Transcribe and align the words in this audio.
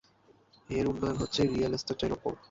এর 0.69 0.85
উন্নয়ন 0.87 1.17
হচ্ছে 1.17 1.41
রিয়েল 1.45 1.73
এস্টেটের 1.77 2.11
উপর। 2.13 2.31